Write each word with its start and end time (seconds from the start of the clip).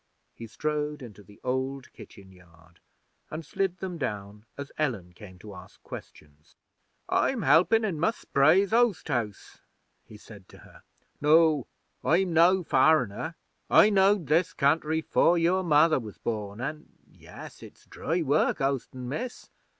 He 0.33 0.47
strode 0.47 1.03
into 1.03 1.21
the 1.21 1.39
old 1.43 1.93
kitchen 1.93 2.31
yard, 2.31 2.79
and 3.29 3.45
slid 3.45 3.77
them 3.77 3.99
down 3.99 4.45
as 4.57 4.71
Ellen 4.79 5.13
came 5.13 5.37
to 5.37 5.53
ask 5.53 5.79
questions. 5.83 6.55
'I'm 7.07 7.43
helping 7.43 7.83
in 7.83 7.99
Mus' 7.99 8.15
Spray's 8.17 8.73
oast 8.73 9.09
house,' 9.09 9.59
he 10.03 10.17
said 10.17 10.49
to 10.49 10.57
her. 10.65 10.81
'No, 11.21 11.67
I'm 12.03 12.33
no 12.33 12.63
foreigner. 12.63 13.35
I 13.69 13.91
knowed 13.91 14.25
this 14.25 14.53
country 14.53 15.01
'fore 15.01 15.37
your 15.37 15.61
mother 15.63 15.99
was 15.99 16.17
born; 16.17 16.61
an' 16.61 16.87
yes, 17.07 17.61
it's 17.61 17.85
dry 17.85 18.23
work 18.23 18.59
oastin', 18.59 19.07
Miss. 19.07 19.51